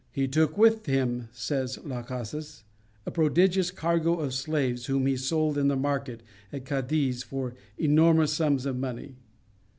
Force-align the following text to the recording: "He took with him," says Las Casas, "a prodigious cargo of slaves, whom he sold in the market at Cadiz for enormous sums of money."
"He 0.11 0.27
took 0.27 0.57
with 0.57 0.87
him," 0.87 1.29
says 1.31 1.77
Las 1.85 2.07
Casas, 2.07 2.63
"a 3.05 3.11
prodigious 3.11 3.69
cargo 3.69 4.19
of 4.19 4.33
slaves, 4.33 4.87
whom 4.87 5.05
he 5.05 5.15
sold 5.15 5.59
in 5.59 5.67
the 5.67 5.75
market 5.75 6.23
at 6.51 6.65
Cadiz 6.65 7.21
for 7.21 7.53
enormous 7.77 8.33
sums 8.33 8.65
of 8.65 8.77
money." 8.79 9.17